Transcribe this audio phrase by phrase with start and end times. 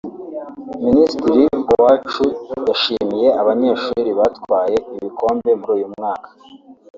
[0.85, 1.43] Minisitiri
[1.73, 2.25] Uwacu
[2.67, 6.29] yashimiye abanyeshuri batwaye ibikombe muri uyu mwaka